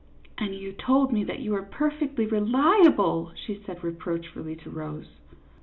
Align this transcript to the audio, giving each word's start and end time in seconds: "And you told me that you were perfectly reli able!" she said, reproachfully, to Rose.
"And 0.39 0.55
you 0.55 0.71
told 0.71 1.13
me 1.13 1.23
that 1.25 1.41
you 1.41 1.51
were 1.51 1.61
perfectly 1.61 2.25
reli 2.25 2.87
able!" 2.87 3.31
she 3.45 3.61
said, 3.67 3.83
reproachfully, 3.83 4.55
to 4.55 4.69
Rose. 4.71 5.19